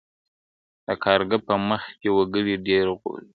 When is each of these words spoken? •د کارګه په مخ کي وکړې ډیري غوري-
•د 0.85 0.87
کارګه 1.03 1.37
په 1.47 1.53
مخ 1.67 1.83
کي 1.99 2.09
وکړې 2.17 2.53
ډیري 2.65 2.83
غوري- 2.99 3.25